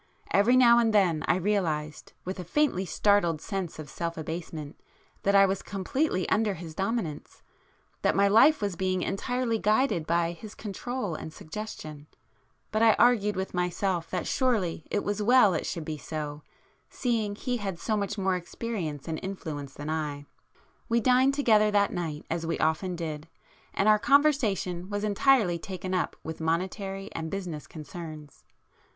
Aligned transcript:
Every 0.31 0.57
now 0.57 0.79
and 0.79 0.95
then 0.95 1.23
I 1.27 1.35
realized, 1.35 2.13
with 2.25 2.39
a 2.39 2.43
faintly 2.43 2.87
startled 2.87 3.39
sense 3.39 3.77
of 3.77 3.87
self 3.87 4.17
abasement, 4.17 4.79
that 5.21 5.35
I 5.35 5.45
was 5.45 5.61
completely 5.61 6.27
under 6.29 6.55
his 6.55 6.73
dominance,—that 6.73 8.15
my 8.15 8.27
life 8.27 8.63
was 8.63 8.75
being 8.75 9.03
entirely 9.03 9.59
guided 9.59 10.07
by 10.07 10.31
his 10.31 10.55
control 10.55 11.13
and 11.13 11.31
suggestion,—but 11.31 12.81
I 12.81 12.93
argued 12.93 13.35
with 13.35 13.53
myself 13.53 14.09
that 14.09 14.25
surely 14.25 14.87
it 14.89 15.03
was 15.03 15.21
well 15.21 15.53
it 15.53 15.67
should 15.67 15.85
be 15.85 15.99
so, 15.99 16.41
seeing 16.89 17.35
he 17.35 17.57
had 17.57 17.77
so 17.77 17.95
much 17.95 18.17
more 18.17 18.35
experience 18.35 19.07
and 19.07 19.19
influence 19.21 19.75
than 19.75 19.91
I. 19.91 20.25
We 20.89 20.99
dined 20.99 21.35
together 21.35 21.69
that 21.69 21.93
night 21.93 22.25
as 22.27 22.43
we 22.43 22.57
often 22.57 22.95
did, 22.95 23.27
and 23.71 23.87
our 23.87 23.99
conversation 23.99 24.89
was 24.89 25.03
entirely 25.03 25.59
taken 25.59 25.93
up 25.93 26.15
with 26.23 26.41
monetary 26.41 27.11
and 27.13 27.29
business 27.29 27.67
concerns. 27.67 28.43